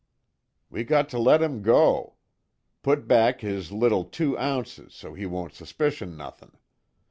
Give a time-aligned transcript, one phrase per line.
[0.71, 2.15] "We got to let him go.
[2.81, 6.53] Put back his little two ounces, so he won't suspicion nothin'.